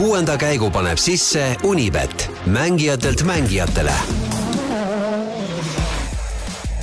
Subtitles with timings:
[0.00, 3.92] kuuenda käigu paneb sisse Unibet, mängijatelt mängijatele.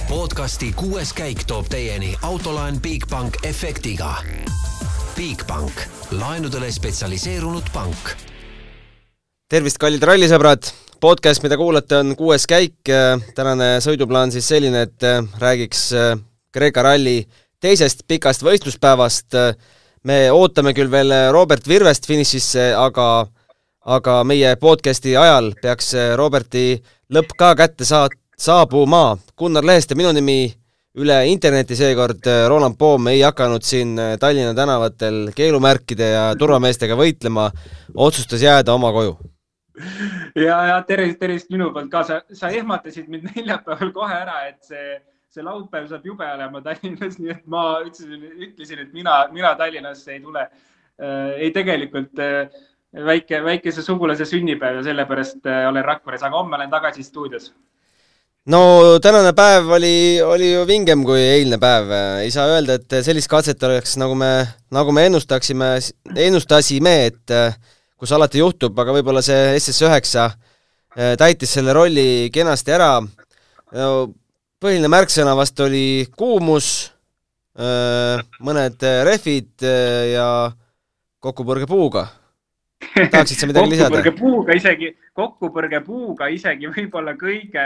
[0.10, 4.16] podcasti kuues käik toob teieni autolaen Bigbank efektiga.
[5.16, 8.14] Bigbank, laenudele spetsialiseerunud pank.
[9.50, 10.70] tervist, kallid rallisõbrad!
[11.00, 12.78] podcast, mida kuulate, on kuues käik.
[13.36, 15.02] tänane sõiduplaan siis selline, et
[15.40, 15.90] räägiks
[16.52, 17.28] Kreeka ralli
[17.60, 19.34] teisest pikast võistluspäevast.
[20.08, 23.28] Me ootame küll veel Robert Virvest finišisse, aga,
[23.98, 26.70] aga meie podcasti ajal peaks Roberti
[27.14, 29.18] lõpp ka kätte saa-, saabuma.
[29.38, 30.40] Gunnar Lehest ja minu nimi
[30.98, 37.52] üle interneti seekord Roland Poom ei hakanud siin Tallinna tänavatel keelumärkide ja turvameestega võitlema,
[37.94, 39.18] otsustas jääda oma koju
[40.36, 44.60] ja, ja tervist, tervist minu poolt ka, sa, sa ehmatasid mind neljapäeval kohe ära, et
[44.66, 44.98] see
[45.34, 50.16] see laupäev saab jube olema Tallinnas, nii et ma ütlesin, ütlesin, et mina, mina Tallinnasse
[50.16, 51.38] ei tule äh,.
[51.38, 52.50] ei, tegelikult äh,
[53.06, 57.52] väike, väikese sugulase sünnipäev ja sellepärast äh, olen Rakveres, aga homme olen tagasi stuudios.
[58.48, 58.62] no
[59.04, 61.92] tänane päev oli, oli ju vingem kui eilne päev,
[62.24, 64.32] ei saa öelda, et sellist katset oleks, nagu me,
[64.72, 65.74] nagu me ennustaksime,
[66.16, 67.38] ennustasime, et
[67.98, 73.90] kus alati juhtub, aga võib-olla see SS9 äh, täitis selle rolli kenasti ära no,
[74.62, 76.70] põhiline märksõna vast oli kuumus,
[78.46, 79.66] mõned rehvid
[80.14, 80.30] ja
[81.24, 82.08] kokkupõrge puuga.
[83.12, 83.90] tahaksid sa midagi lisada?
[83.90, 87.66] kokkupõrge puuga isegi, kokkupõrge puuga isegi võib-olla kõige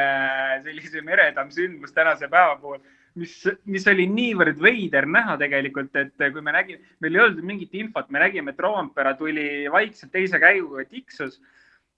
[0.64, 2.80] sellisem eredam sündmus tänase päeva puhul,
[3.20, 3.33] mis,
[3.67, 8.08] mis oli niivõrd veider näha tegelikult, et kui me nägime, meil ei olnud mingit infot,
[8.09, 11.42] me nägime, et Roompere tuli vaikselt teise käiguga tiksus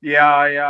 [0.04, 0.70] ja, ja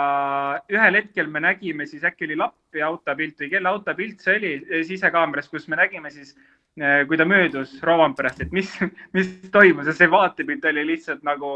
[0.71, 4.83] ühel hetkel me nägime siis äkki oli Lappi autopilt või kelle autopilt see oli eh,
[4.87, 6.35] sisekaameras, kus me nägime siis,
[6.79, 8.71] eh, kui ta möödus Rovanperest, et mis,
[9.15, 11.55] mis toimus ja see vaatepilt oli lihtsalt nagu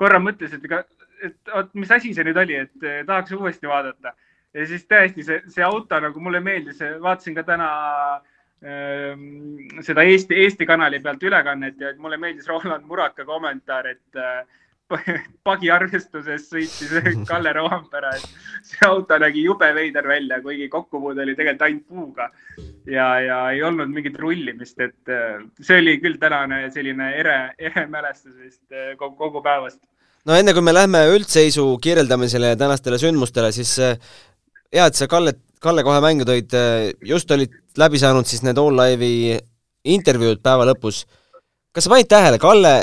[0.00, 0.82] korra mõtles, et ega,
[1.24, 4.14] et oot, mis asi see nüüd oli, et eh, tahaks uuesti vaadata.
[4.54, 7.70] ja siis tõesti see, see auto nagu mulle meeldis, vaatasin ka täna
[8.62, 14.22] ähm, seda Eesti, Eesti kanali pealt ülekannet ja mulle meeldis Roland Muraka kommentaar, et
[15.48, 16.92] pagiarvestuses sõitis
[17.30, 22.28] Kalle Roompere, et see auto nägi jube veider välja, kuigi kokkupuude oli tegelikult ainult puuga
[22.90, 27.86] ja, ja ei olnud mingit rullimist, et äh, see oli küll tänane selline ere, ere
[27.90, 29.80] mälestus vist äh, kogu, kogu päevast.
[30.28, 33.96] no enne kui me lähme üldseisu kirjeldamisele ja tänastele sündmustele, siis äh,
[34.72, 36.52] hea, et sa Kalle, Kalle kohe mängu tõid,
[37.08, 39.38] just olid läbi saanud siis need All Live'i
[39.94, 41.06] intervjuud päeva lõpus.
[41.72, 42.74] kas sa panid tähele, Kalle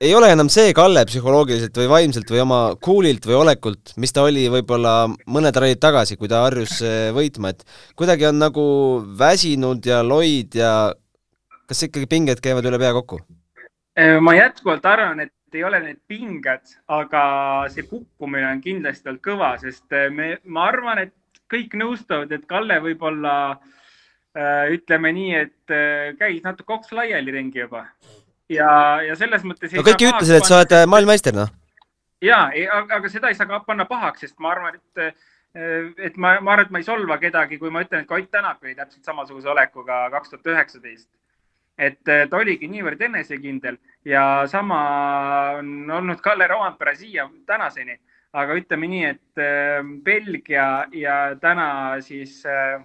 [0.00, 4.26] ei ole enam see Kalle psühholoogiliselt või vaimselt või oma cool'ilt või olekult, mis ta
[4.28, 7.64] oli võib-olla mõned rallid tagasi, kui ta harjus eh, võitma, et
[7.96, 8.66] kuidagi on nagu
[9.18, 10.72] väsinud ja loid ja
[11.66, 13.22] kas ikkagi pinged käivad üle pea kokku?
[13.96, 17.22] Äh, ma jätkuvalt arvan, et ei ole need pinged, aga
[17.72, 22.44] see kukkumine on kindlasti olnud kõva, sest äh, me, ma arvan, et kõik nõustuvad, et
[22.50, 25.76] Kalle võib-olla äh, ütleme nii, et
[26.20, 27.86] käis natuke oks laiali ringi juba
[28.52, 28.70] ja,
[29.06, 29.74] ja selles mõttes.
[29.74, 31.52] no kõik ütlesid, et sa oled äh, maailmameister, noh.
[32.24, 32.46] ja,
[32.80, 36.56] aga seda ei saa ka panna pahaks, sest ma arvan, et, äh, et ma, ma
[36.56, 39.04] arvan, et ma ei solva kedagi, kui ma ütlen, et ka Ott Tänak oli täpselt
[39.04, 41.08] samasuguse olekuga kaks tuhat üheksateist.
[41.78, 44.78] et äh, ta oligi niivõrd enesekindel ja sama
[45.58, 47.98] on olnud Kalle Roompere siia tänaseni,
[48.32, 49.42] aga ütleme nii, et
[50.04, 52.80] Belgia ja täna siis Äh,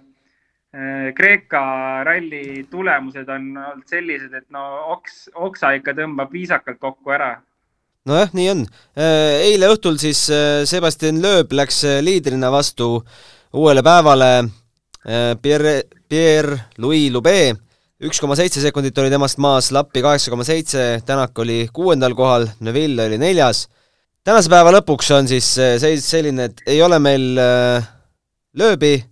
[0.72, 1.62] Kreeka
[2.06, 4.62] ralli tulemused on olnud sellised, et no
[4.94, 7.34] oks, oksa ikka tõmbab viisakalt kokku ära.
[8.08, 8.62] nojah, nii on.
[8.96, 13.02] Äh, eile õhtul siis äh, Sebastian Loeb läks liidrina vastu
[13.52, 14.48] uuele päevale
[15.42, 17.52] Pierre, Pierre-Louis Lube.
[18.00, 22.48] üks koma seitse sekundit oli temast maas, Lappi kaheksa koma seitse, Tänak oli kuuendal kohal,
[22.60, 23.68] Neville oli neljas.
[24.24, 27.34] tänase päeva lõpuks on siis seis selline, et ei ole meil
[28.54, 29.11] Lööbi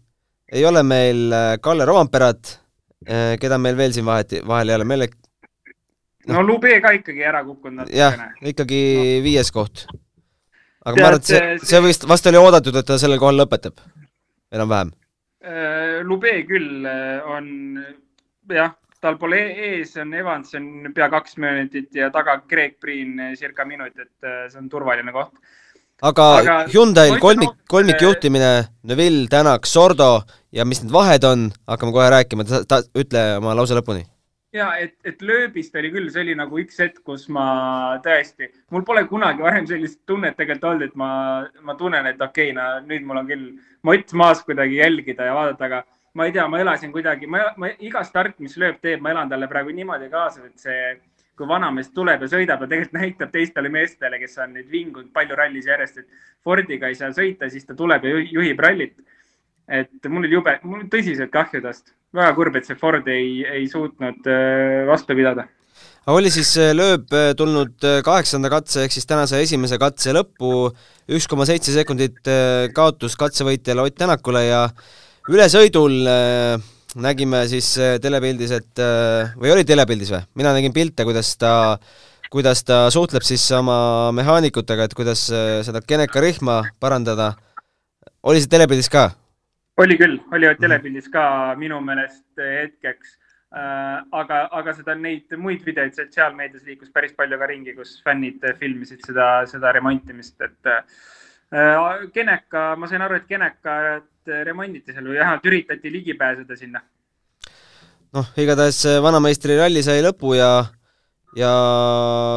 [0.52, 2.58] ei ole meil äh, Kalle Roomperat,
[3.06, 7.24] äh, keda meil veel siin vaheti, vahel ei ole, meil no, no Lube ka ikkagi
[7.26, 8.00] ära kukkunud natukene.
[8.00, 9.06] jah, ikkagi no.
[9.26, 9.86] viies koht.
[10.82, 13.40] aga Tead, ma arvan, et see, see vist, vast oli oodatud, et ta sellel kohal
[13.42, 13.80] lõpetab,
[14.54, 14.92] enam-vähem.
[15.40, 16.84] Äh, Lube küll
[17.30, 17.46] on
[18.50, 19.38] jah, tal pole
[19.68, 24.60] ees, on Evans on pea kaks minutit ja taga Greg Priin circa minut, et see
[24.60, 25.38] on turvaline koht
[26.02, 28.52] aga, aga Hyundai'l kolmik, kolmikjuhtimine,
[28.88, 30.20] Neville, Tänak, Sordo
[30.52, 34.06] ja mis need vahed on, hakkame kohe rääkima, ta, ta, ütle oma lause lõpuni.
[34.56, 37.44] ja et, et lööbist oli küll, see oli nagu üks hetk, kus ma
[38.02, 41.10] tõesti, mul pole kunagi varem sellist tunnet tegelikult olnud, et ma,
[41.62, 43.46] ma tunnen, et okei okay,, no nüüd mul on küll
[43.86, 45.84] mott maas kuidagi jälgida ja vaadata, aga
[46.18, 49.30] ma ei tea, ma elasin kuidagi, ma, ma iga start, mis lööb teeb, ma elan
[49.30, 50.80] talle praegu niimoodi kaasa, et see
[51.40, 55.38] kui vanamees tuleb ja sõidab ja tegelikult näitab teistele meestele, kes on nüüd vingunud palju
[55.38, 58.98] rallis järjest, et Fordiga ei saa sõita, siis ta tuleb ja juhib rallit.
[59.70, 63.44] et mul oli jube, mul on tõsiselt kahju tast, väga kurb, et see Ford ei,
[63.46, 65.44] ei suutnud äh, vastu pidada.
[66.10, 70.72] Oli siis äh, lööb äh, tulnud kaheksanda katse ehk siis tänase esimese katse lõppu,
[71.14, 72.18] üks koma seitse sekundit
[72.74, 74.64] kaotus katsevõitjale Ott Tänakule ja
[75.30, 76.00] ülesõidul
[76.96, 80.22] nägime siis äh, telepildis, et äh, või oli telepildis või?
[80.40, 81.52] mina nägin pilte, kuidas ta,
[82.32, 87.34] kuidas ta suhtleb siis oma mehaanikutega, et kuidas äh, seda Geneka rihma parandada.
[88.22, 89.10] oli see telepildis ka?
[89.80, 93.16] oli küll, oli telepildis ka minu meelest hetkeks
[93.50, 99.02] aga, aga seda, neid muid videoid sotsiaalmeedias liikus päris palju ka ringi, kus fännid filmisid
[99.06, 100.84] seda, seda remontimist, et äh,
[101.50, 106.82] Geneka, ma sain aru, et Genekat remonditi seal või vähemalt üritati ligi pääseda sinna.
[108.14, 110.66] noh, igatahes vanameistri ralli sai lõpu ja,
[111.34, 111.52] ja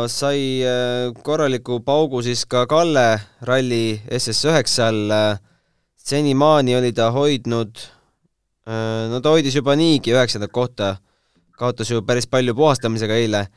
[0.10, 5.38] sai äh, korraliku paugu siis ka Kalle ralli SS9-l.
[5.98, 7.78] senimaani oli ta hoidnud,
[8.66, 10.96] äh, no ta hoidis juba niigi üheksandat kohta,
[11.58, 13.48] kaotas ju päris palju puhastamisega eile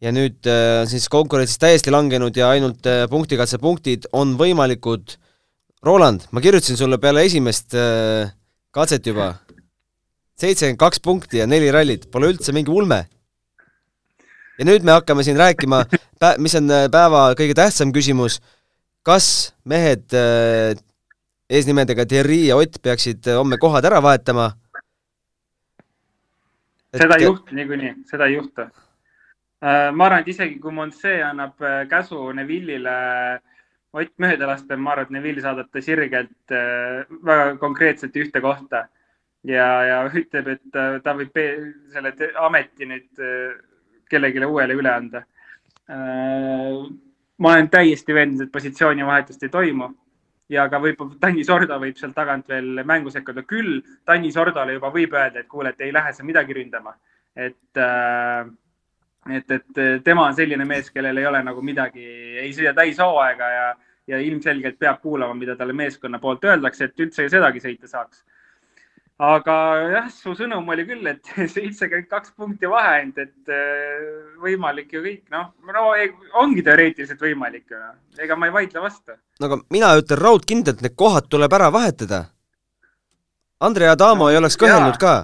[0.00, 5.16] ja nüüd äh, siis konkurentsis täiesti langenud ja ainult äh, punktikatsepunktid on võimalikud.
[5.84, 8.32] Roland, ma kirjutasin sulle peale esimest äh,
[8.72, 9.32] katset juba,
[10.40, 13.06] seitsekümmend kaks punkti ja neli rallit, pole üldse mingi ulme.
[14.60, 15.84] ja nüüd me hakkame siin rääkima,
[16.44, 18.42] mis on päeva kõige tähtsam küsimus,
[19.04, 20.12] kas mehed
[21.48, 24.50] eesnimedega Thierry ja Ott peaksid homme kohad ära vahetama?
[26.92, 28.68] seda ei juhtu niikuinii, seda ei juhtu
[29.60, 32.96] ma arvan, et isegi kui Monse annab äh, käsu Neville'ile
[33.90, 38.84] Ott mööda lasta, ma arvan, et Neville saadab ta sirgelt äh, väga konkreetselt ühte kohta.
[39.42, 41.38] Ja, ja ütleb, et ta võib
[41.90, 43.22] selle ameti nüüd
[44.12, 45.22] kellelegi uuele üle anda.
[47.40, 49.88] ma olen täiesti veendunud, et positsioonivahetust ei toimu.
[50.52, 54.90] Ja ka võib-olla Tanni Sordo võib seal tagant veel mängu sekkuda, küll Tanni Sordole juba
[54.92, 56.92] võib öelda, et kuule, et ei lähe sa midagi ründama,
[57.34, 58.44] et äh,
[59.28, 62.04] et, et tema on selline mees, kellel ei ole nagu midagi,
[62.40, 63.70] ei sõida täishooaega ja,
[64.14, 68.22] ja ilmselgelt peab kuulama, mida talle meeskonna poolt öeldakse, et üldse sedagi sõita saaks.
[69.20, 69.54] aga
[69.92, 74.08] jah, su sõnum oli küll, et seitsekümmend kaks punkti vahe ainult, et äh,
[74.40, 75.90] võimalik ju kõik, noh, no
[76.40, 77.98] ongi teoreetiliselt võimalik ju, noh.
[78.18, 79.18] ega ma ei vaidle vastu.
[79.40, 82.24] no aga mina ütlen raudkindlalt, need kohad tuleb ära vahetada.
[83.60, 85.18] Andre Adamo no, ei oleks kõhelnud ka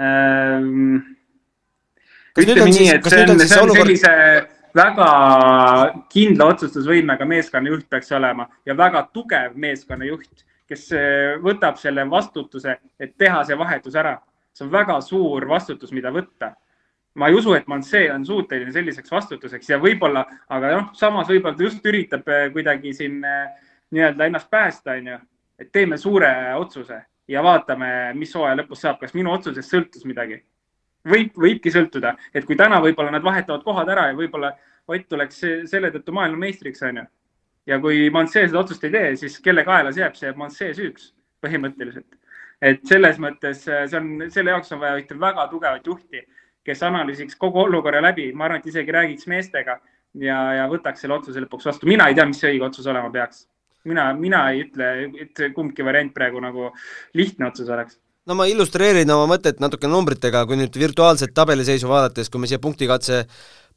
[0.00, 1.11] ähm,
[2.40, 3.92] ütleme nii, et see on, see on olukord...
[3.92, 4.12] sellise
[4.76, 5.08] väga
[6.12, 13.16] kindla otsustusvõimega meeskonnajuht peaks olema ja väga tugev meeskonnajuht, kes eh, võtab selle vastutuse, et
[13.18, 14.18] teha see vahetus ära.
[14.52, 16.54] see on väga suur vastutus, mida võtta.
[17.14, 21.56] ma ei usu, et Mansee on suuteline selliseks vastutuseks ja võib-olla, aga noh, samas võib-olla
[21.56, 23.48] ta just üritab eh, kuidagi siin eh,
[23.90, 25.18] nii-öelda ennast päästa, onju.
[25.58, 30.40] et teeme suure otsuse ja vaatame, mis hooaja lõpus saab, kas minu otsusest sõltus midagi
[31.08, 34.52] võib, võibki sõltuda, et kui täna võib-olla nad vahetavad kohad ära ja võib-olla
[34.90, 35.38] Ott tuleks
[35.70, 37.04] selle tõttu maailmameistriks, onju.
[37.70, 40.72] ja kui Mansee seda otsust ei tee, siis kelle kaela see jääb, see jääb Mansee
[40.74, 41.12] süüks
[41.44, 42.18] põhimõtteliselt.
[42.62, 46.24] et selles mõttes see on, selle jaoks on vaja ühte väga tugevat juhti,
[46.66, 49.78] kes analüüsiks kogu olukorra läbi, ma arvan, et isegi räägiks meestega
[50.14, 51.86] ja, ja võtaks selle otsuse lõpuks vastu.
[51.86, 53.46] mina ei tea, mis see õige otsus olema peaks.
[53.84, 54.92] mina, mina ei ütle,
[55.22, 56.70] et kumbki variant praegu nagu
[57.14, 57.98] lihtne otsus oleks
[58.28, 62.62] no ma illustreerin oma mõtet natuke numbritega, kui nüüd virtuaalset tabeliseisu vaadates, kui me siia
[62.62, 63.24] punktikatse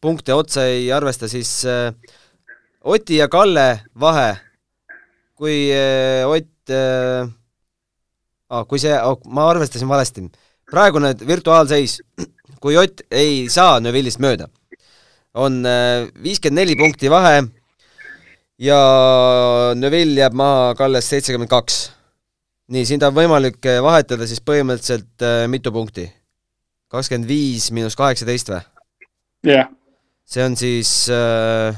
[0.02, 1.90] punkte otsa ei arvesta, siis äh,
[2.86, 4.36] Oti ja Kalle vahe,
[5.34, 7.26] kui äh, Ott äh,,
[8.70, 10.28] kui see oh,, ma arvestasin valesti,
[10.70, 12.00] praegune virtuaalseis,
[12.62, 14.50] kui Ott ei saa Neuvillist mööda,
[15.34, 17.42] on äh, viiskümmend neli punkti vahe
[18.62, 18.80] ja
[19.76, 21.95] Neuvill jääb maha Kallest seitsekümmend kaks
[22.72, 26.08] nii, siin on võimalik äh, vahetada siis põhimõtteliselt äh, mitu punkti?
[26.96, 28.62] kakskümmend viis miinus kaheksateist või?
[29.46, 29.72] jah yeah..
[30.26, 31.78] see on siis äh,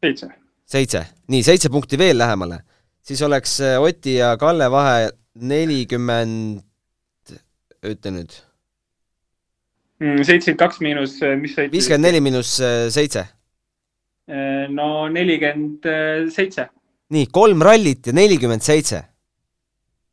[0.00, 0.30] seitse.
[0.68, 2.62] seitse, nii, seitse punkti veel lähemale.
[3.02, 6.62] siis oleks Oti ja Kalle vahe nelikümmend,
[7.84, 8.38] ütle nüüd
[10.00, 10.24] mm,.
[10.24, 11.76] seitsekümmend kaks miinus, mis sa ütlesid?
[11.76, 12.56] viiskümmend neli miinus
[12.94, 13.26] seitse.
[14.72, 15.92] no nelikümmend
[16.32, 16.68] seitse.
[17.12, 19.04] nii, kolm rallit ja nelikümmend seitse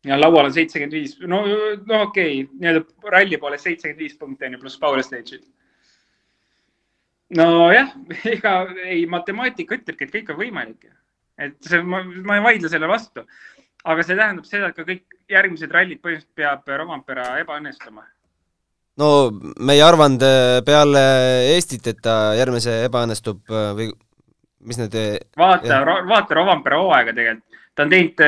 [0.05, 1.41] ja laual on seitsekümmend viis, no,
[1.89, 5.43] no okei okay., nii-öelda ralli poolest seitsekümmend viis punkti on ju, pluss power stage'id.
[7.37, 7.91] nojah,
[8.35, 10.89] ega ei, matemaatika ütlebki, et kõik on võimalik.
[11.41, 13.25] et see, ma, ma ei vaidle selle vastu.
[13.85, 18.05] aga see tähendab seda, et ka kõik järgmised rallid põhimõtteliselt peab Rovampera ebaõnnestuma.
[19.01, 19.11] no
[19.57, 21.05] me ei arvanud äh, peale
[21.55, 23.91] Eestit, et ta järgmise ebaõnnestub äh, või
[24.65, 24.95] mis need
[25.37, 27.61] vaata, vaata Rovanpera hooaega tegelikult.
[27.75, 28.21] ta on teinud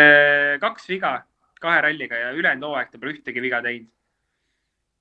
[0.61, 1.17] kaks viga
[1.63, 3.93] kahe ralliga ja ülejäänud hooaeg ta pole ühtegi viga teinud.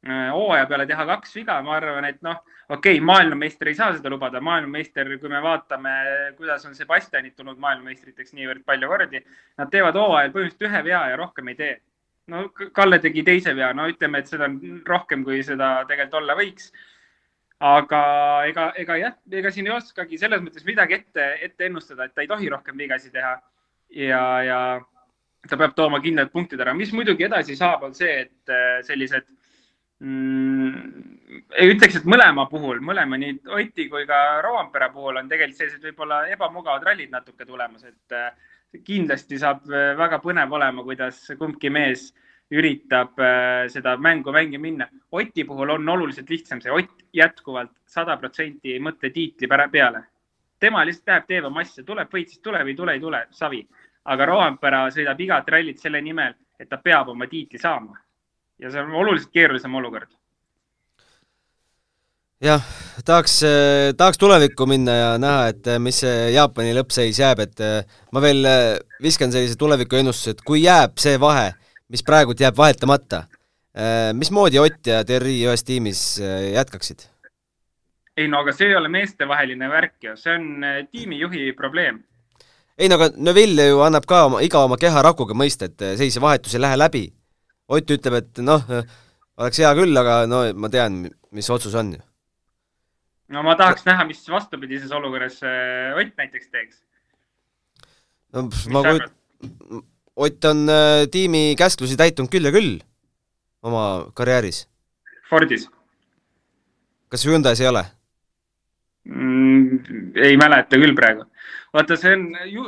[0.06, 4.10] hooaja peale teha kaks viga, ma arvan, et noh, okei okay,, maailmameister ei saa seda
[4.12, 5.96] lubada, maailmameister, kui me vaatame,
[6.36, 9.24] kuidas on Sebastianid tulnud maailmameistriteks niivõrd palju kordi,
[9.58, 11.74] nad teevad hooajal põhimõtteliselt ühe vea ja rohkem ei tee
[12.32, 12.42] no
[12.74, 16.70] Kalle tegi teise vea, no ütleme, et seda on rohkem, kui seda tegelikult olla võiks.
[17.66, 18.00] aga
[18.50, 22.20] ega, ega jah, ega siin ei oskagi selles mõttes midagi ette, ette ennustada, et ta
[22.20, 23.38] ei tohi rohkem vigasid teha.
[23.96, 24.58] ja, ja
[25.50, 29.26] ta peab tooma kindlad punktid ära, mis muidugi edasi saab, on see, et äh, sellised
[30.04, 35.62] mm, ei ütleks, et mõlema puhul, mõlema nii Oti kui ka Rovanpera puhul on tegelikult
[35.62, 38.30] sellised võib-olla ebamugavad rallid natuke tulemas, et äh,
[38.86, 42.10] kindlasti saab äh, väga põnev olema, kuidas kumbki mees
[42.54, 43.18] üritab
[43.72, 44.86] seda mängu mängima minna.
[45.18, 50.04] Oti puhul on oluliselt lihtsam see, Ott jätkuvalt sada protsenti ei mõtle tiitli peale.
[50.60, 53.66] tema lihtsalt läheb, teeb oma asja, tuleb võit, siis tuleb, ei tule, ei tule, savi.
[54.06, 57.98] Aga Roampere sõidab igat rallit selle nimel, et ta peab oma tiitli saama.
[58.58, 60.08] ja see on oluliselt keerulisem olukord
[62.40, 62.62] jah,
[63.04, 63.40] tahaks,
[63.96, 67.64] tahaks tulevikku minna ja näha, et mis see Jaapani lõppseis jääb, et
[68.12, 68.48] ma veel
[69.02, 71.50] viskan sellise tulevikuennustuse, et kui jääb see vahe,
[71.92, 73.24] mis praegult jääb vahetamata,
[74.16, 76.06] mismoodi Ott ja Terri ühes tiimis
[76.54, 77.08] jätkaksid?
[78.16, 82.00] ei no aga see ei ole meestevaheline värk ju, see on tiimijuhi probleem.
[82.78, 86.54] Ei no aga Neville ju annab ka oma, iga oma keharakuga mõista, et sellise vahetus
[86.54, 87.06] ei lähe läbi.
[87.68, 88.62] Ott ütleb, et noh,
[89.40, 92.02] oleks hea küll, aga no ma tean, mis otsus on ju
[93.32, 96.80] no ma tahaks näha, mis vastupidises olukorras äh, Ott näiteks teeks.
[98.34, 99.84] no ma kujut-,
[100.16, 102.78] Ott on äh, tiimi käsklusi täitnud küll ja küll
[103.66, 104.66] oma karjääris.
[105.28, 105.66] Fordis.
[107.10, 107.84] kas Hyundai's ei ole
[109.04, 110.12] mm,?
[110.22, 111.26] ei mäleta küll praegu.
[111.76, 112.64] Vaata, see on ju...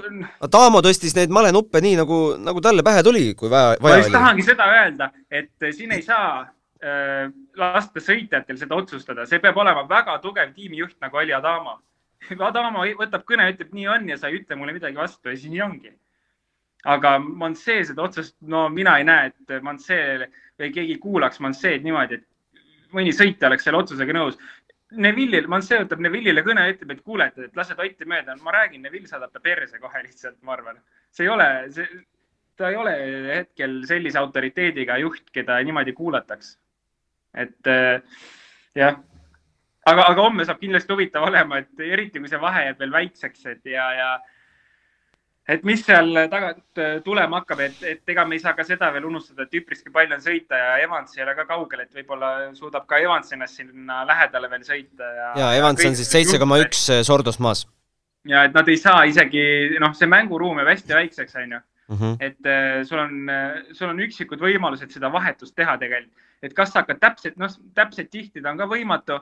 [0.52, 4.04] Taamo tõstis neid malenuppe nii, nagu, nagu talle pähe tuli, kui vaja, vaja oli.
[4.04, 6.46] ma just tahangi seda öelda, et siin ei saa
[6.78, 7.26] Äh,
[7.58, 11.74] lasta sõitjatel seda otsustada, see peab olema väga tugev tiimijuht nagu oli Adama.
[12.48, 15.50] Adama võtab kõne, ütleb nii on ja sa ei ütle mulle midagi vastu ja siis
[15.50, 15.90] nii ongi.
[16.86, 20.28] aga Mansee seda otsust, no mina ei näe, et Mansee
[20.60, 24.38] või keegi kuulaks Manseed niimoodi, et mõni sõitja oleks selle otsusega nõus.
[24.97, 28.37] Neville'il, Mansee võtab Neville'ile kõne ütleb, et kuule, et lase Totti mööda.
[28.42, 30.80] ma räägin, Neville saadab ta perse kohe lihtsalt, ma arvan.
[31.11, 32.00] see ei ole, see,
[32.57, 32.95] ta ei ole
[33.35, 36.57] hetkel sellise autoriteediga juht, keda niimoodi kuulataks
[37.35, 38.00] et äh,
[38.76, 38.99] jah,
[39.87, 43.47] aga, aga homme saab kindlasti huvitav olema, et eriti kui see vahe jääb veel väikseks,
[43.54, 44.11] et ja, ja
[45.49, 48.90] et mis seal tagant äh, tulema hakkab, et, et ega me ei saa ka seda
[48.95, 52.33] veel unustada, et üpriski palju on sõita ja Evans ei ole ka kaugel, et võib-olla
[52.59, 55.33] suudab ka Evans ennast sinna lähedale veel sõita ja.
[55.40, 57.67] ja Evans on siis seitse koma üks äh, Sordost maas.
[58.28, 59.43] ja et nad ei saa isegi,
[59.81, 61.64] noh, see mänguruum jääb hästi väikseks, onju.
[61.88, 62.19] Mhm.
[62.21, 63.31] et uh, sul on
[63.73, 68.11] sul on üksikud võimalused seda vahetust teha tegelikult et kas sa hakkad täpselt, noh, täpselt
[68.12, 69.19] tihtida on ka võimatu.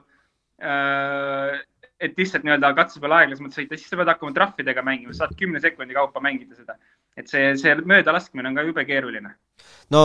[1.99, 5.33] Äh, et lihtsalt nii-öelda katse peal aeglasemalt sõita, siis sa pead hakkama trahvidega mängima, saad
[5.37, 6.77] kümne sekundi kaupa mängida seda.
[7.17, 9.31] et see, see möödalaskmine on ka jube keeruline.
[9.89, 10.01] no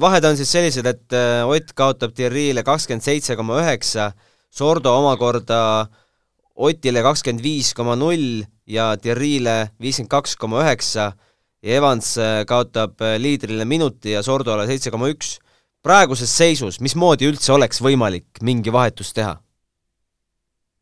[0.00, 4.12] vahed on siis sellised, et äh, Ott kaotab Thierry'le kakskümmend seitse koma üheksa,
[4.50, 5.88] Sordo omakorda
[6.54, 11.12] Otile kakskümmend viis koma null ja Thierry'le viiskümmend kaks koma üheksa
[11.62, 15.38] ja Evans äh, kaotab liidrile minuti ja Sordole seitse koma üks
[15.84, 19.43] praeguses seisus, mismoodi üldse oleks võimalik mingi vahetus teha?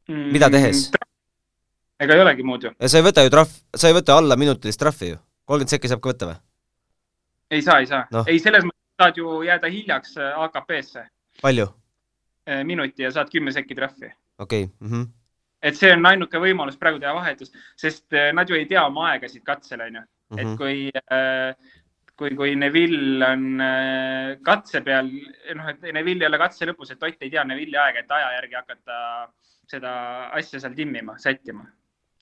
[0.08, 0.90] Mida mm, tehes?
[2.02, 2.72] ega ei olegi muud ju.
[2.86, 6.02] sa ei võta ju trahv, sa ei võta alla minutilist trahvi ju, kolmkümmend sekki saab
[6.02, 6.38] ka võtta või?
[7.58, 11.06] ei saa, ei saa no., ei selles mõttes saad ju jääda hiljaks äh, AKP-sse.
[11.42, 11.68] palju?
[12.48, 14.12] Äh, minuti ja saad kümme sekki trahvi.
[14.38, 14.72] okei okay.
[14.80, 14.88] mm.
[14.92, 15.06] -hmm.
[15.62, 19.12] et see on ainuke võimalus praegu teha vahetus, sest äh, nad ju ei tea oma
[19.12, 20.02] aegasid katsel, onju.
[20.36, 20.56] et mhm.
[20.56, 21.54] kui äh,
[22.16, 25.08] kui, kui Neville on äh, katse peal,
[25.58, 28.32] noh, et Neville ei ole katse lõpus, et Ott ei tea Neville'i aega, et aja
[28.36, 28.98] järgi hakata
[29.72, 29.92] seda
[30.38, 31.66] asja seal timmima, sättima.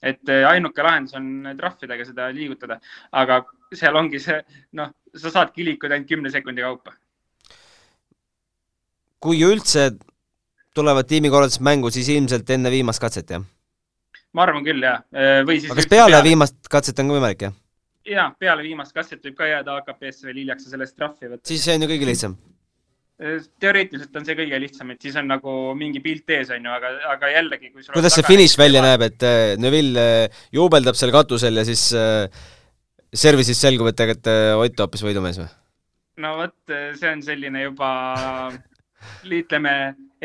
[0.02, 2.78] et äh, ainuke lahendus on trahvidega seda liigutada,
[3.12, 3.42] aga
[3.76, 4.38] seal ongi see,
[4.78, 6.94] noh, sa saadki liikuda ainult kümne sekundi kaupa.
[9.20, 9.90] kui üldse
[10.74, 13.44] tulevad tiimikorraldused mängu, siis ilmselt enne viimast katset, jah?
[14.32, 15.02] ma arvan küll, jah.
[15.12, 17.58] Äh, või siis aga kas peale, peale viimast katset on ka võimalik, jah?
[18.08, 21.46] ja peale viimast kastet võib ka jääda AKP-sse veel hiljaks ja sellest trahvi võtta.
[21.48, 22.36] siis see on ju kõige lihtsam.
[23.20, 26.72] Äh, teoreetiliselt on see kõige lihtsam, et siis on nagu mingi pilt ees, on ju,
[26.72, 31.12] aga, aga jällegi, kui kuidas see finiš välja näeb, et äh, Neville äh, juubeldab seal
[31.12, 32.24] katusel ja siis äh,
[33.12, 35.50] service'is selgub, et tegelikult Ott hoopis võidumees või?
[36.24, 36.56] no vot,
[36.96, 37.90] see on selline juba
[39.28, 39.74] ütleme,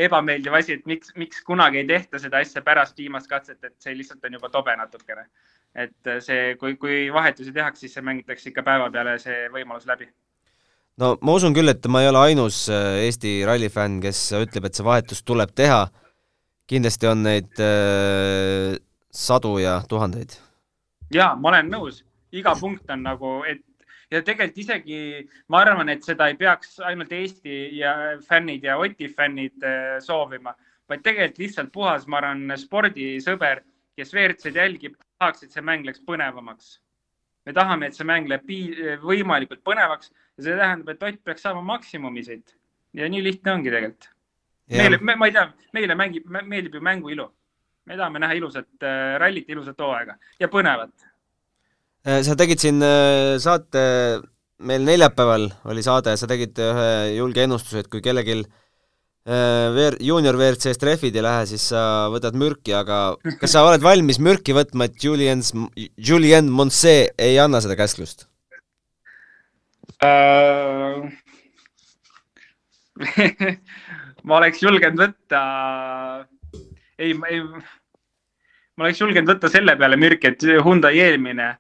[0.07, 3.97] ebameeldiv asi, et miks, miks kunagi ei tehta seda asja pärast viimast katset, et see
[3.97, 5.27] lihtsalt on juba tobe natukene.
[5.75, 10.07] et see, kui, kui vahetusi tehakse, siis see mängitakse ikka päevapeale see võimalus läbi
[11.01, 14.77] no ma usun küll, et ma ei ole ainus äh, Eesti rallifänn, kes ütleb, et
[14.77, 15.85] see vahetus tuleb teha.
[16.65, 18.75] kindlasti on neid äh,
[19.11, 20.37] sadu ja tuhandeid.
[21.13, 23.63] ja ma olen nõus, iga punkt on nagu, et
[24.11, 24.99] ja tegelikult isegi
[25.49, 27.95] ma arvan, et seda ei peaks ainult Eesti ja
[28.27, 30.55] fännid ja Oti fännid äh, soovima,
[30.89, 33.63] vaid tegelikult lihtsalt puhas, ma arvan, spordisõber,
[33.95, 36.77] kes WRC-d jälgib, tahaks, et see mäng läks põnevamaks.
[37.45, 41.63] Me tahame, et see mäng läheb võimalikult põnevaks ja see tähendab, et Ott peaks saama
[41.65, 42.55] maksimumi siit.
[42.93, 44.09] ja nii lihtne ongi tegelikult.
[44.69, 47.29] meile, ma ei tea, meile mängib, meeldib ju mängu ilu.
[47.85, 50.93] me tahame näha ilusat äh, rallit, ilusat hooaega ja põnevat.
[52.07, 53.83] Äh, sa tegid siin äh, saate,
[54.57, 58.41] meil neljapäeval oli saade, sa tegid ühe julge ennustuse, et kui kellelgi
[59.25, 61.81] Veer-, juunior WRC-st rehvid ei lähe, siis sa
[62.13, 65.41] võtad mürki, aga kas sa oled valmis mürki võtma, et Julien,
[65.97, 68.27] Julien Monse ei anna seda käsklust?
[70.05, 71.09] Äh,
[74.27, 75.41] ma oleks julgenud võtta,
[77.01, 77.41] ei, ei,
[78.77, 81.55] ma oleks julgenud võtta selle peale mürki, et Hyundai eelmine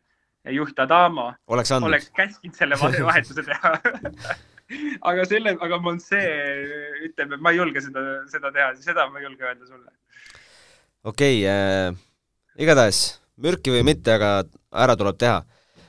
[0.53, 2.77] juht Adamo oleks, oleks käskinud selle
[3.09, 3.73] vahetuse teha
[5.11, 6.21] aga selle, aga Monse
[7.05, 9.91] ütleb, et ma ei julge seda, seda teha, seda ma ei julge öelda sulle.
[11.03, 11.91] okei okay, äh,,
[12.61, 14.37] igatahes mürki või mitte, aga
[14.71, 15.43] ära tuleb teha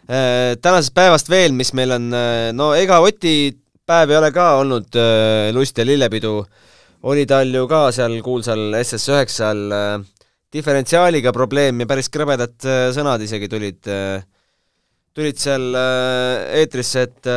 [0.07, 3.51] Äh, tänasest päevast veel, mis meil on, äh, no ega Oti
[3.87, 6.45] päev ei ole ka olnud äh, lust ja lillepidu,
[7.11, 9.75] oli tal ju ka seal kuulsal SS9-l
[10.55, 12.55] diferentsiaaliga probleem ja päris krõbedad
[12.95, 13.83] sõnad isegi tulid,
[15.17, 15.73] tulid seal
[16.61, 17.31] eetrisse, et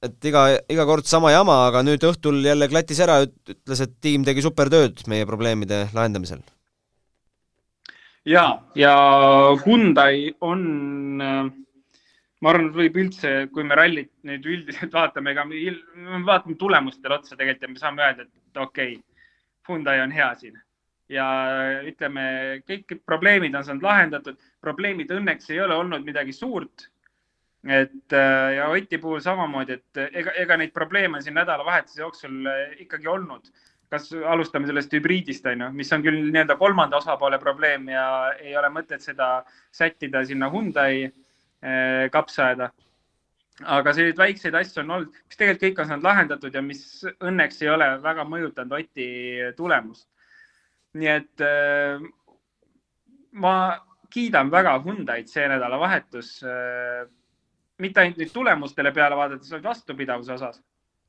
[0.00, 4.24] et iga, iga kord sama jama, aga nüüd õhtul jälle klattis ära, ütles, et tiim
[4.26, 6.40] tegi supertööd meie probleemide lahendamisel.
[8.26, 8.94] ja, ja
[9.64, 10.62] Hyundai on
[11.22, 11.50] äh
[12.40, 17.36] ma arvan, võib üldse, kui me rallit nüüd üldiselt vaatame, ega me vaatame tulemustele otsa
[17.36, 19.06] tegelikult ja me saame öelda, et okei okay,,
[19.68, 20.56] Hyundai on hea siin
[21.10, 21.26] ja
[21.86, 22.24] ütleme,
[22.68, 26.88] kõik probleemid on saanud lahendatud, probleemid õnneks ei ole olnud midagi suurt.
[27.68, 32.78] et äh, ja Oti puhul samamoodi, et ega, ega neid probleeme siin nädalavahetuse jooksul äh,
[32.86, 33.50] ikkagi olnud.
[33.90, 38.04] kas alustame sellest hübriidist, on ju, mis on küll nii-öelda kolmanda osapoole probleem ja
[38.38, 39.42] ei ole mõtet seda
[39.72, 41.10] sättida sinna Hyundai
[42.12, 42.70] kapsaaeda.
[43.66, 46.84] aga selliseid väikseid asju on olnud, mis tegelikult kõik on saanud lahendatud ja mis
[47.18, 49.10] õnneks ei ole väga mõjutanud Oti
[49.56, 50.06] tulemust.
[50.98, 52.02] Nii et eh,
[53.32, 53.54] ma
[54.10, 56.32] kiidan väga Hyundai'd see nädalavahetus.
[56.42, 57.02] Eh,
[57.80, 60.58] mitte ainult nüüd tulemustele peale vaadates, vaid vastupidavuse osas,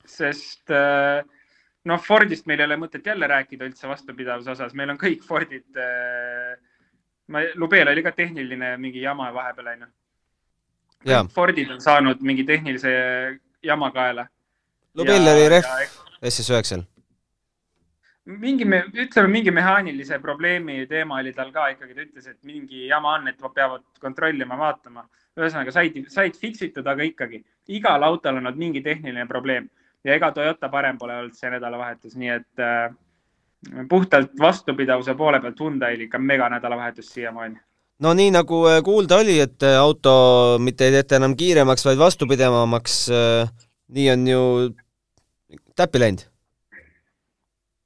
[0.07, 5.25] sest noh, Fordist meil ei ole mõtet jälle rääkida üldse vastupidavuse osas, meil on kõik
[5.27, 5.67] Fordid.
[7.27, 9.89] ma, Lubeel oli ka tehniline mingi jama vahepeal onju
[11.05, 12.91] kõik Fordid on saanud mingi tehnilise
[13.63, 14.27] jama kaela.
[14.95, 15.65] Lubell oli rehv
[16.21, 16.85] SS9-l.
[18.25, 18.65] Mingi,
[19.03, 23.27] ütleme mingi mehaanilise probleemi teema oli tal ka ikkagi, ta ütles, et mingi jama on,
[23.27, 25.07] et peavad kontrollima, vaatama.
[25.39, 27.43] ühesõnaga said, said fix itud, aga ikkagi.
[27.71, 29.69] Igal autol on olnud mingi tehniline probleem.
[30.03, 32.93] Ja ega Toyota parem pole olnud see nädalavahetus, nii et äh,
[33.89, 37.59] puhtalt vastupidavuse poole pealt Hyundai'l ikka mega nädalavahetus siiamaani.
[38.01, 42.01] No nii nagu äh, kuulda oli, et äh, auto mitte ei tehta enam kiiremaks, vaid
[42.01, 43.51] vastupidavamaks, äh,
[43.93, 44.41] nii on ju
[45.77, 46.25] täppi läinud.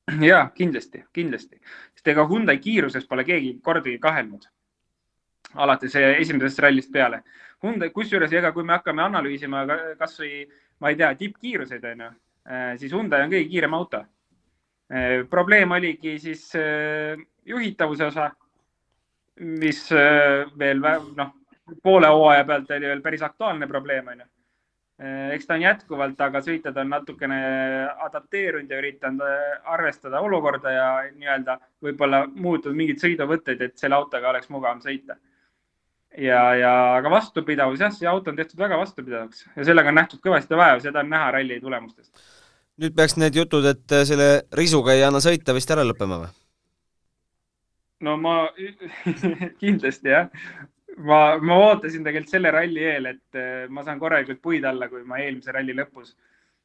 [0.30, 1.60] jaa, kindlasti, kindlasti,
[1.96, 4.46] sest ega Hyundai kiiruses pole keegi kordagi kahelnud.
[5.56, 7.22] alates esimesest rallist peale.
[7.64, 9.64] Hyundai, kusjuures ega kui me hakkame analüüsima
[10.00, 10.46] kasvõi,
[10.80, 12.10] ma ei tea, tippkiiruseid onju,
[12.82, 14.06] siis Hyundai on kõige kiirem auto.
[15.30, 16.52] probleem oligi siis
[17.46, 18.32] juhitavuse osa
[19.40, 19.90] mis
[20.60, 20.80] veel
[21.16, 21.34] noh,
[21.84, 24.26] poole hooaja pealt oli veel päris aktuaalne probleem, onju.
[24.96, 27.38] Äh, eks ta on jätkuvalt, aga sõitjad on natukene
[28.06, 34.30] adapteerunud ja üritanud äh, arvestada olukorda ja nii-öelda võib-olla muutnud mingeid sõiduvõtteid, et selle autoga
[34.32, 35.18] oleks mugavam sõita.
[36.16, 40.24] ja, ja aga vastupidavus jah, see auto on tehtud väga vastupidavaks ja sellega on nähtud
[40.24, 42.14] kõvasti vaeva, seda on näha ralli tulemustest.
[42.80, 46.32] nüüd peaks need jutud, et selle risuga ei anna sõita vist ära lõppema või?
[48.00, 48.38] no ma
[49.62, 50.32] kindlasti jah.
[50.98, 55.04] Ma, ma ootasin tegelikult selle ralli eel, et eh, ma saan korralikult puid alla, kui
[55.08, 56.14] ma eelmise ralli lõpus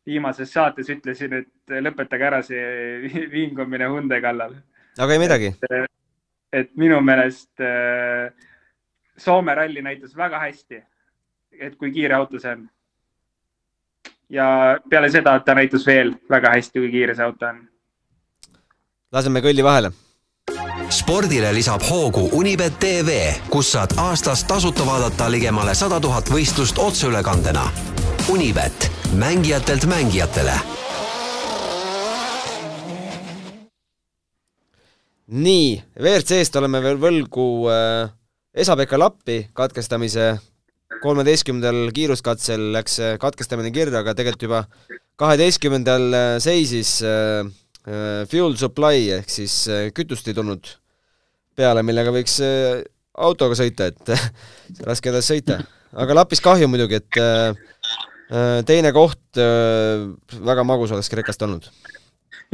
[0.07, 3.01] viimases saates ütlesin, et lõpetage ära see
[3.35, 4.57] vingumine Hyundai kallal.
[4.99, 5.55] aga ei midagi.
[5.71, 5.91] et,
[6.63, 8.31] et minu meelest eh,
[9.21, 10.79] Soome ralli näitas väga hästi,
[11.61, 12.69] et kui kiire auto see on.
[14.31, 14.47] ja
[14.91, 17.67] peale seda ta näitas veel väga hästi, kui kiire see auto on.
[19.13, 19.93] laseme kõlli vahele
[20.91, 27.65] spordile lisab hoogu Unibet tv, kus saad aastas tasuta vaadata ligemale sada tuhat võistlust otseülekandena.
[28.33, 30.59] Unibet, mängijatelt mängijatele.
[35.31, 38.11] nii, WRC-st oleme veel võlgu äh,
[38.51, 40.33] Esa-Pekka Lappi katkestamise
[41.05, 44.65] kolmeteistkümnendal kiiruskatsel läks katkestamine kirja, aga tegelikult juba
[45.23, 47.47] kaheteistkümnendal äh, seisis äh,
[47.87, 50.80] äh, fuel supply ehk siis äh, kütust ei tulnud
[51.61, 52.81] peale, millega võiks äh,
[53.21, 54.13] autoga sõita, et
[54.89, 55.61] raske edasi sõita.
[56.01, 57.61] aga Lapis kahju muidugi, et äh,
[58.31, 59.41] äh, teine koht
[60.51, 61.69] väga magus oleks Kreekast olnud.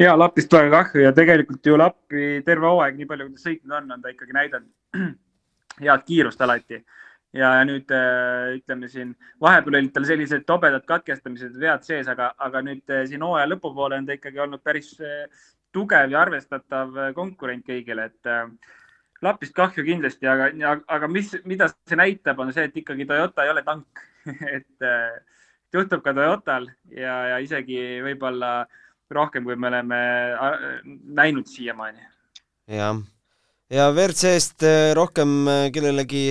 [0.00, 3.78] ja Lapist väga kahju ja tegelikult ju Lappi terve hooaeg, nii palju kui ta sõitnud
[3.80, 5.16] on, on ta ikkagi näidanud
[5.86, 6.82] head kiirust alati
[7.36, 7.90] ja nüüd
[8.56, 9.10] ütleme siin
[9.42, 14.08] vahepeal olid tal sellised tobedad katkestamised, vead sees, aga, aga nüüd siin hooaja lõpupoole on
[14.08, 14.94] ta ikkagi olnud päris
[15.76, 18.32] tugev ja arvestatav konkurent kõigile, et
[19.24, 20.50] Lapist kahju kindlasti, aga,
[20.92, 24.02] aga mis, mida see näitab, on see, et ikkagi Toyota ei ole tank
[24.56, 24.86] et
[25.74, 28.66] juhtub ka Toyotal ja, ja isegi võib-olla
[29.12, 30.00] rohkem, kui me oleme
[31.16, 32.02] näinud siiamaani.
[32.72, 33.00] jah,
[33.70, 34.66] ja WRC-st
[34.98, 35.38] rohkem
[35.74, 36.28] kellelegi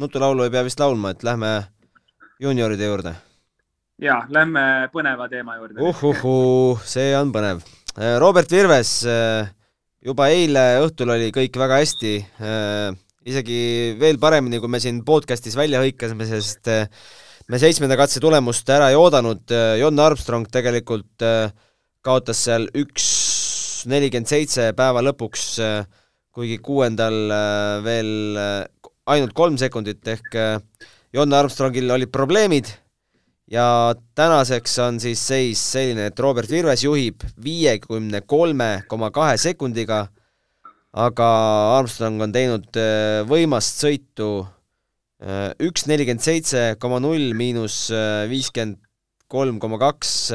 [0.00, 1.52] nutulaulu ei pea vist laulma, et lähme
[2.40, 3.14] juunioride juurde.
[4.00, 5.80] ja, lähme põneva teema juurde.
[5.80, 7.64] uhuhuu, see on põnev.
[8.20, 9.00] Robert Virves
[10.04, 12.90] juba eile õhtul oli kõik väga hästi äh,,
[13.28, 13.60] isegi
[14.00, 16.86] veel paremini, kui me siin podcastis välja hõikasime, sest äh,
[17.50, 21.50] me seitsmenda katse tulemust ära ei oodanud, Jon Armstrong tegelikult äh,
[22.00, 23.08] kaotas seal üks
[23.90, 25.82] nelikümmend seitse päeva lõpuks äh,,
[26.34, 32.70] kuigi kuuendal äh, veel äh, ainult kolm sekundit, ehk äh, Jon Armstrongil olid probleemid
[33.50, 40.04] ja tänaseks on siis seis selline, et Robert Virves juhib viiekümne kolme koma kahe sekundiga,
[40.94, 41.28] aga
[41.78, 44.30] Armstrong on teinud äh, võimast sõitu
[45.22, 48.78] äh, üks nelikümmend seitse koma null miinus äh, viiskümmend
[49.30, 50.32] kolm koma kaks.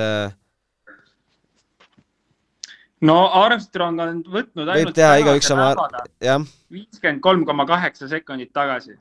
[3.03, 5.73] no Armstrong on võtnud võib teha igaüks oma,
[6.23, 6.43] jah.
[6.71, 8.95] viiskümmend kolm koma kaheksa sekundit tagasi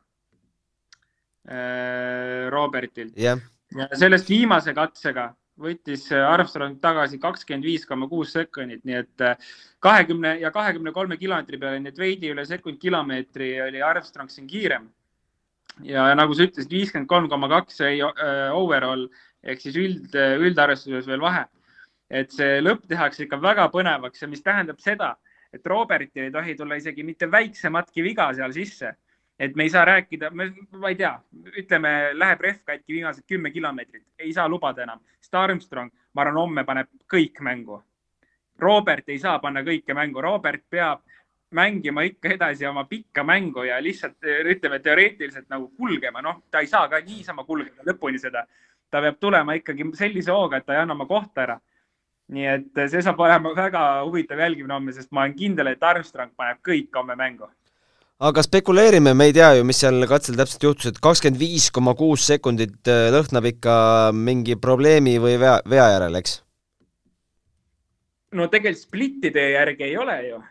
[2.51, 3.13] Robertilt.
[3.21, 3.39] jah
[3.75, 9.53] ja sellest viimase katsega võttis Armstrong tagasi kakskümmend viis koma kuus sekundit, nii et äh,
[9.85, 14.49] kahekümne ja kahekümne kolme kilomeetri peale, nii et veidi üle sekund kilomeetri oli Armstrong siin
[14.51, 14.89] kiirem.
[15.83, 19.09] ja nagu sa ütlesid, viiskümmend kolm koma kaks jäi äh, overall
[19.43, 21.45] ehk siis üld, üldarvestuses veel vahe.
[22.11, 25.15] et see lõpp tehakse ikka väga põnevaks ja mis tähendab seda,
[25.55, 28.93] et Robertil ei tohi tulla isegi mitte väiksematki viga seal sisse
[29.39, 31.15] et me ei saa rääkida, ma ei tea,
[31.59, 36.39] ütleme, läheb rehv katki viimased kümme kilomeetrit, ei saa lubada enam, sest Armstrong, ma arvan,
[36.39, 37.81] homme paneb kõik mängu.
[38.59, 41.03] Robert ei saa panna kõike mängu, Robert peab
[41.55, 46.71] mängima ikka edasi oma pikka mängu ja lihtsalt ütleme teoreetiliselt nagu kulgema, noh, ta ei
[46.71, 48.47] saa ka niisama kulgeda lõpuni seda.
[48.91, 51.59] ta peab tulema ikkagi sellise hooga, et ta ei anna oma kohta ära.
[52.29, 56.31] nii et see saab olema väga huvitav jälgimine homme, sest ma olen kindel, et Armstrong
[56.37, 57.51] paneb kõik homme mängu
[58.23, 61.97] aga spekuleerime, me ei tea ju, mis seal katsel täpselt juhtus, et kakskümmend viis koma
[61.99, 63.77] kuus sekundit äh, lõhnab ikka
[64.15, 66.41] mingi probleemi või vea, vea järel, eks?
[68.35, 70.43] no tegelikult splittide järgi ei ole ju.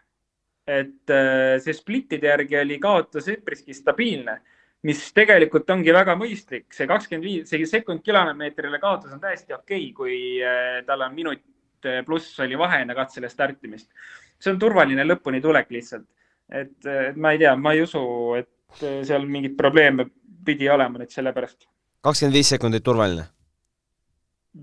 [0.68, 4.38] et äh, see splittide järgi oli kaotus üpriski stabiilne,
[4.84, 9.88] mis tegelikult ongi väga mõistlik, see kakskümmend viis, see sekund kilomeetrile kaotus on täiesti okei
[9.88, 11.44] okay,, kui äh, tal on minut
[12.08, 13.90] pluss oli vahe enne katsele startimist.
[14.40, 16.08] see on turvaline lõpuni tulek lihtsalt
[16.54, 18.04] et, et ma ei tea, ma ei usu,
[18.40, 20.08] et seal mingeid probleeme
[20.46, 21.66] pidi olema nüüd sellepärast.
[22.04, 23.26] kakskümmend viis sekundit turvaline?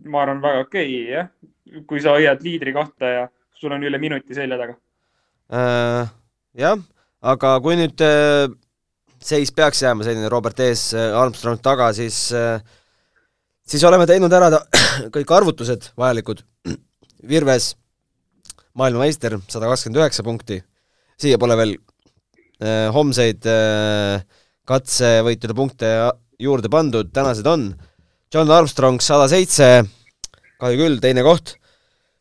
[0.07, 1.83] ma arvan, väga okei okay,, jah.
[1.87, 4.77] kui sa hoiad liidri kohta ja sul on üle minuti selja taga
[5.55, 6.11] äh,.
[6.65, 6.83] jah,
[7.35, 8.47] aga kui nüüd äh,
[9.21, 12.63] seis peaks jääma selline Robert ees, äh, Armstrong taga, siis äh,
[13.67, 14.51] siis oleme teinud ära
[15.15, 16.43] kõik arvutused vajalikud.
[17.31, 17.75] Virves,
[18.79, 20.63] maailmameister, sada kakskümmend üheksa punkti
[21.21, 24.21] siia pole veel äh, homseid äh,
[24.69, 25.95] katsevõitude punkte
[26.41, 27.71] juurde pandud, tänased on
[28.33, 29.81] John Armstrong sada seitse,
[30.61, 31.57] kahju küll, teine koht,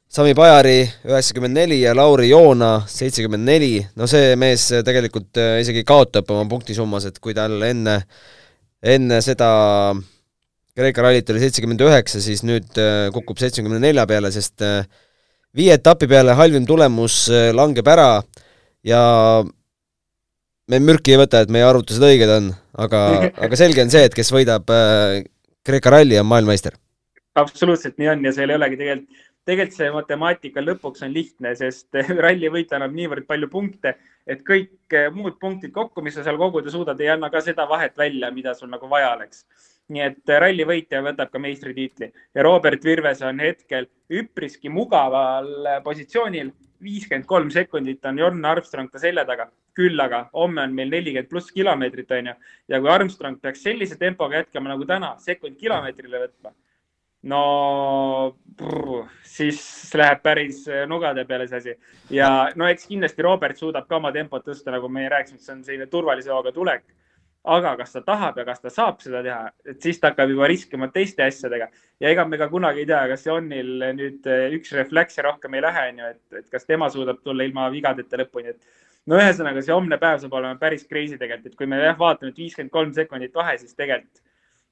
[0.09, 5.83] Sami Pajari üheksakümmend neli ja Lauri Joona seitsekümmend neli, no see mees tegelikult äh, isegi
[5.85, 7.99] kaotab oma punktisummas, et kui tal enne,
[8.81, 9.51] enne seda
[10.79, 14.81] Kreeka rallit oli seitsekümmend üheksa, siis nüüd äh, kukub seitsmekümne nelja peale, sest äh,
[15.53, 18.15] viie etapi peale halvim tulemus langeb ära
[18.87, 19.01] ja
[20.69, 22.51] me mürki ei võta, et meie arvutused õiged on,
[22.85, 23.05] aga,
[23.45, 25.23] aga selge on see, et kes võidab äh,
[25.65, 26.77] Kreeka ralli, on maailmameister.
[27.39, 31.99] absoluutselt nii on ja seal ei olegi tegelikult, tegelikult see matemaatika lõpuks on lihtne, sest
[32.25, 33.95] rallivõit annab niivõrd palju punkte,
[34.29, 37.97] et kõik muud punktid kokku, mis sa seal koguda suudad, ei anna ka seda vahet
[37.97, 39.45] välja, mida sul nagu vaja oleks.
[39.89, 46.51] Nii et rallivõitja võtab ka meistritiitli ja Robert Virves on hetkel üpriski mugaval positsioonil.
[46.79, 51.27] viiskümmend kolm sekundit on Jon Armstrong ta selja taga, küll aga homme on meil nelikümmend
[51.29, 52.33] pluss kilomeetrit, onju.
[52.67, 56.53] ja kui Armstrong peaks sellise tempoga jätkama nagu täna, sekund kilomeetrile võtma
[57.27, 59.59] no brr, siis
[59.99, 61.73] läheb päris nugade peale see asi
[62.15, 65.63] ja no eks kindlasti Robert suudab ka oma tempot tõsta, nagu meie rääkisime, see on
[65.65, 66.85] selline turvalise hooga tulek.
[67.43, 70.49] Aga kas ta tahab ja kas ta saab seda teha, et siis ta hakkab juba
[70.51, 71.69] riskima teiste asjadega
[72.03, 75.63] ja ega me ka kunagi ei tea, kas Jonil nüüd üks refleks ja rohkem ei
[75.63, 79.75] lähe, onju, et, et kas tema suudab tulla ilma vigadeta lõpuni, et no ühesõnaga see
[79.75, 82.91] homne päev saab olema päris crazy tegelikult, et kui me jah, vaatame, et viiskümmend kolm
[82.97, 84.25] sekundit vahe, siis tegelikult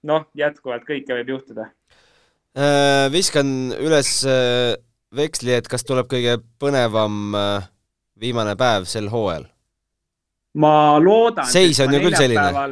[0.08, 1.72] noh, jätkuvalt kõike võib juhtuda
[2.58, 4.74] Äh, viskan üles äh,
[5.14, 7.68] veksli, et kas tuleb kõige põnevam äh,
[8.18, 9.46] viimane päev sel hooajal?
[10.58, 11.48] Ma loodan.
[11.52, 12.68] seis on ju küll selline.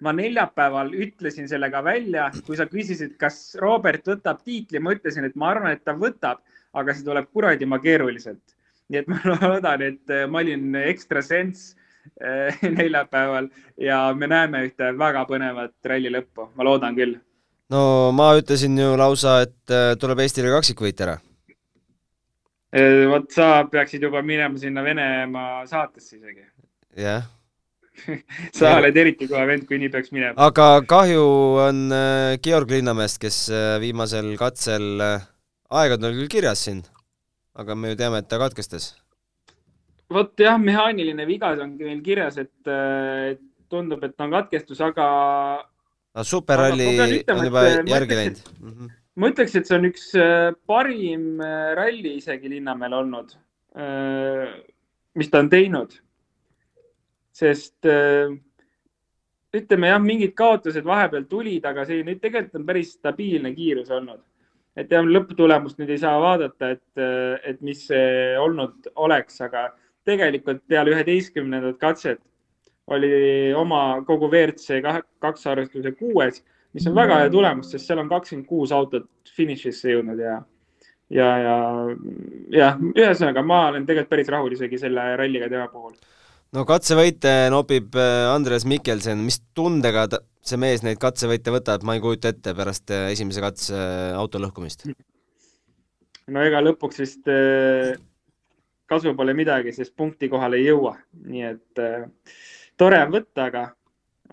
[0.00, 5.26] ma neljapäeval ütlesin selle ka välja, kui sa küsisid, kas Robert võtab tiitli, ma ütlesin,
[5.28, 6.40] et ma arvan, et ta võtab,
[6.72, 8.42] aga see tuleb kuradima keeruliselt.
[8.88, 11.74] nii et ma loodan, et ma olin ekstra sens
[12.78, 17.18] neljapäeval ja me näeme ühte väga põnevat ralli lõppu, ma loodan küll
[17.70, 17.82] no
[18.16, 21.18] ma ütlesin ju lausa, et äh, tuleb Eestile kaksikvõit ära.
[22.70, 26.46] Äh, vot sa peaksid juba minema sinna Venemaa saatesse isegi.
[26.96, 27.28] Jah
[28.56, 30.34] sa oled eriti kõva vend, kui nii peaks minema.
[30.40, 31.26] aga kahju
[31.66, 33.42] on äh, Georg Linnamäest, kes
[33.82, 36.80] viimasel katsel, aeg on tal küll kirjas siin,
[37.58, 38.94] aga me ju teame, et ta katkestas.
[40.10, 42.72] vot jah, mehaaniline viga on meil kirjas, et
[43.70, 45.10] tundub, et on katkestus, aga
[46.14, 46.88] no superralli
[47.30, 48.70] on juba järgi läinud mm.
[48.72, 48.92] -hmm.
[49.16, 53.34] ma ütleks, et see on üks äh, parim äh, ralli isegi Linnamäel olnud,
[53.76, 54.54] äh,
[55.14, 56.00] mis ta on teinud.
[57.40, 57.88] Sest
[59.56, 64.20] ütleme jah, mingid kaotused vahepeal tulid, aga see nüüd tegelikult on päris stabiilne kiirus olnud.
[64.78, 67.00] et jah, lõpptulemust nüüd ei saa vaadata, et,
[67.44, 69.66] et mis see olnud oleks, aga
[70.06, 72.20] tegelikult peale üheteistkümnendat katset
[72.90, 74.80] oli oma kogu WRC
[75.22, 76.40] kaks arvestuse kuues,
[76.74, 80.38] mis on väga hea tulemus, sest seal on kakskümmend kuus autot finišisse jõudnud ja,
[81.14, 81.58] ja, ja,
[82.54, 85.94] jah, ühesõnaga ma olen tegelikult päris rahul isegi selle ralliga tema puhul.
[86.56, 91.96] No katsevõite nopib äh, Andres Mikkelsen, mis tundega ta, see mees neid katsevõite võtab, ma
[91.96, 94.88] ei kujuta ette pärast äh, esimese katse äh, auto lõhkumist?
[96.30, 97.30] no ega lõpuks vist
[98.90, 100.94] kasu pole midagi, sest punkti kohale ei jõua,
[101.26, 101.80] nii et
[102.78, 103.64] tore on võtta, aga,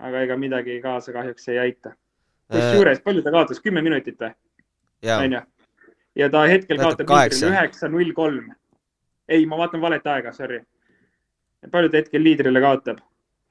[0.06, 1.94] aga ega midagi kaasa kahjuks ei aita.
[2.54, 4.30] kusjuures, palju ta kaotas, kümme minutit või?
[5.16, 5.42] onju.
[6.22, 8.52] ja ta hetkel kaotab üheksa, null, kolm.
[9.26, 10.62] ei, ma vaatan valet aega, sorry.
[11.72, 13.00] Palju ta hetkel liidrile kaotab?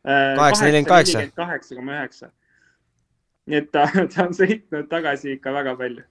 [0.08, 1.24] Äh, kaheksa, nelikümmend kaheksa.
[1.36, 2.30] kaheksa koma üheksa.
[3.48, 6.06] nii et ta, ta on sõitnud tagasi ikka väga palju.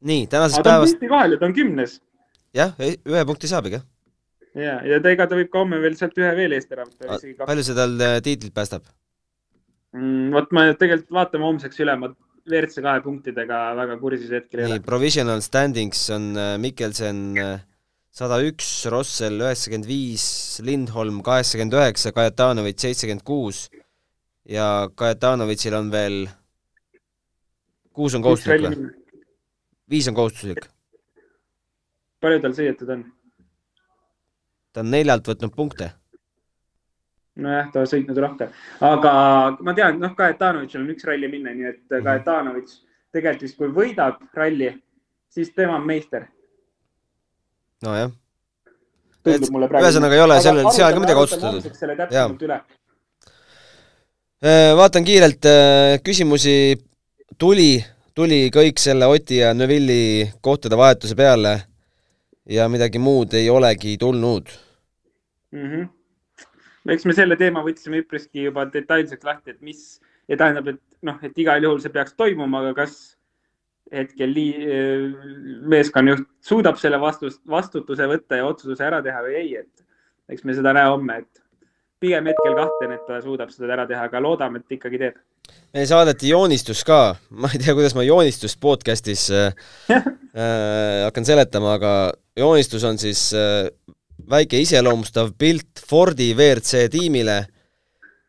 [0.00, 0.64] nii, tänasest päevast.
[0.64, 2.00] ta on punkti kohal ja ta on kümnes.
[2.56, 3.80] jah, ühe punkti saab ikka
[4.58, 7.20] ja, ja ta, ega ta võib ka homme veel sealt ühe veel eest ära võtta.
[7.44, 8.84] palju see tal äh, tiitlit päästab
[9.96, 10.30] mm,?
[10.36, 12.12] vot ma tegelikult vaatame homseks üle, ma
[12.48, 14.78] WRC kahe punktidega väga kursis hetkel ei ole.
[14.84, 17.24] Provisional standings on äh, Mikkelsen
[18.18, 20.24] sada üks, Rossel üheksakümmend viis,
[20.66, 23.68] Lindholm kaheksakümmend üheksa, Kajatanovitš seitsekümmend kuus
[24.48, 26.16] ja Kajatanovitšil on veel,
[27.94, 28.88] kuus on kohustuslik või?
[29.90, 30.66] viis on kohustuslik.
[32.24, 33.04] palju tal sõidetud on?
[34.72, 35.92] ta on neljalt võtnud punkte.
[37.38, 38.50] nojah, ta on sõitnud rohkem,
[38.88, 39.12] aga
[39.62, 42.02] ma tean, noh, Kajetanovitšil on üks ralli minna, nii et mm.
[42.08, 42.80] Kajetanovitš
[43.14, 44.72] tegelikult vist, kui võidab ralli,
[45.30, 46.26] siis tema on meister.
[47.84, 48.10] Nojah.
[49.28, 51.62] ühesõnaga ei ole sellel, seal ka midagi otsustatud.
[52.46, 52.58] üle
[54.42, 56.78] äh, vaatan kiirelt, äh, küsimusi
[57.38, 61.54] tuli, tuli kõik selle Oti ja Neville'i kohtade vahetuse peale
[62.48, 64.48] ja midagi muud ei olegi tulnud
[65.52, 65.68] mm.
[65.70, 65.88] -hmm.
[66.94, 70.00] eks me selle teema võtsime üpriski juba detailselt lahti, et mis
[70.36, 73.17] tähendab, et noh, et igal juhul see peaks toimuma, aga kas
[73.92, 74.52] hetkel lii,
[75.68, 80.56] meeskonnajuht suudab selle vastust, vastutuse võtta ja otsuse ära teha või ei, et eks me
[80.56, 81.42] seda näe homme, et
[82.02, 85.18] pigem hetkel kahtlen, et ta suudab seda ära teha, aga loodame, et ikkagi teeb.
[85.74, 89.52] meil saadeti joonistus ka, ma ei tea, kuidas ma joonistust podcast'is äh,
[89.94, 91.92] äh, hakkan seletama, aga
[92.38, 93.66] joonistus on siis äh,
[94.28, 97.38] väike iseloomustav pilt Fordi WRC tiimile.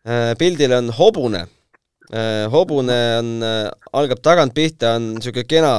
[0.08, 1.42] Äh, pildil on hobune
[2.50, 3.28] hobune on,
[3.94, 5.74] algab tagant pihta, on niisugune kena,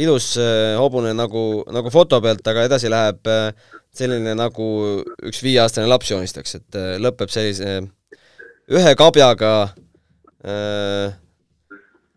[0.00, 0.32] ilus
[0.80, 3.28] hobune nagu, nagu foto pealt, aga edasi läheb
[3.92, 4.68] selline, nagu
[5.28, 7.76] üks viieaastane laps joonistaks, et lõpeb sellise
[8.70, 9.52] ühe kabjaga,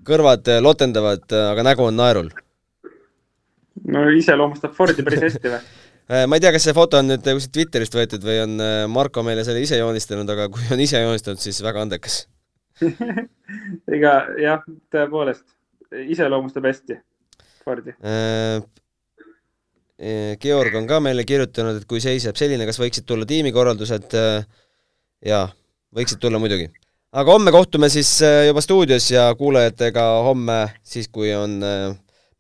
[0.07, 2.31] kõrvad lotendavad, aga nägu on naerul.
[3.83, 5.63] no iseloomustab Fordi päris hästi või?
[6.11, 8.73] Äh, ma ei tea, kas see foto on nüüd kuskilt Twitterist võetud või on äh,
[8.91, 12.25] Marko meile selle ise joonistanud, aga kui on ise joonistanud, siis väga andekas
[13.95, 15.45] ega jah, tõepoolest,
[16.09, 16.99] iseloomustab hästi
[17.63, 18.63] Fordi äh,.
[20.41, 24.47] Georg on ka meile kirjutanud, et kui seisab selline, kas võiksid tulla tiimikorraldused äh,,
[25.23, 25.45] jaa,
[25.95, 26.71] võiksid tulla muidugi.
[27.13, 31.93] aga homme kohtume siis juba stuudios ja kuulajatega homme, siis kui on äh,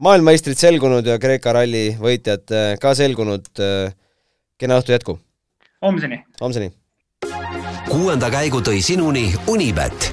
[0.03, 3.49] maailmameistrid selgunud ja Kreeka ralli võitjad äh, ka selgunud.
[3.59, 3.93] Äh,
[4.59, 5.17] kena õhtu jätku!
[5.83, 6.23] homseni!
[6.41, 6.71] homseni!
[7.89, 10.12] kuuenda käigu tõi sinuni Unibet,